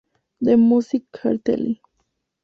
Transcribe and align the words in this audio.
The 0.39 0.57
Musical 0.57 1.05
Quarterly. 1.13 1.79